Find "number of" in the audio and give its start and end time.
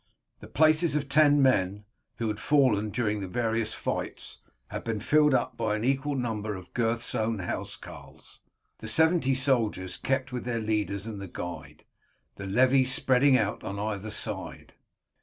6.15-6.73